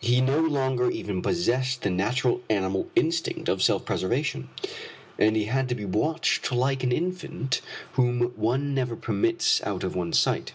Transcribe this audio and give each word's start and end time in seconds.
He 0.00 0.20
no 0.20 0.40
longer 0.40 0.90
even 0.90 1.22
possessed 1.22 1.82
the 1.82 1.90
natural 1.90 2.42
animal 2.50 2.90
instinct 2.96 3.48
of 3.48 3.62
self 3.62 3.84
preservation, 3.84 4.48
and 5.16 5.36
had 5.36 5.68
to 5.68 5.76
be 5.76 5.84
watched 5.84 6.50
like 6.50 6.82
an 6.82 6.90
infant 6.90 7.60
whom 7.92 8.32
one 8.34 8.74
never 8.74 8.96
permits 8.96 9.62
out 9.62 9.84
of 9.84 9.94
one's 9.94 10.18
sight. 10.18 10.54